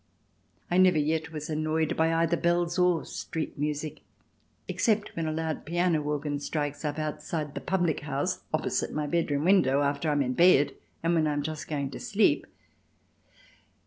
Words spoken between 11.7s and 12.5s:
to sleep.